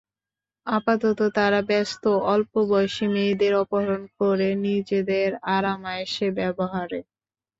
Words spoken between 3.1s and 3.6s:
মেয়েদের